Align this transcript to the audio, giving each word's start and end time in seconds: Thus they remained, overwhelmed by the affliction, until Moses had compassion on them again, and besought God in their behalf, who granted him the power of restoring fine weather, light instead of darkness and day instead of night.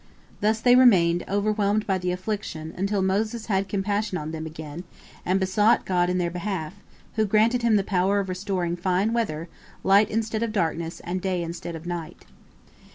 Thus 0.39 0.59
they 0.59 0.75
remained, 0.75 1.23
overwhelmed 1.29 1.85
by 1.85 1.99
the 1.99 2.11
affliction, 2.11 2.73
until 2.75 3.03
Moses 3.03 3.45
had 3.45 3.69
compassion 3.69 4.17
on 4.17 4.31
them 4.31 4.47
again, 4.47 4.83
and 5.27 5.39
besought 5.39 5.85
God 5.85 6.09
in 6.09 6.17
their 6.17 6.31
behalf, 6.31 6.73
who 7.17 7.25
granted 7.27 7.61
him 7.61 7.75
the 7.75 7.83
power 7.83 8.19
of 8.19 8.27
restoring 8.27 8.75
fine 8.75 9.13
weather, 9.13 9.47
light 9.83 10.09
instead 10.09 10.41
of 10.41 10.51
darkness 10.53 11.01
and 11.01 11.21
day 11.21 11.43
instead 11.43 11.75
of 11.75 11.85
night. 11.85 12.25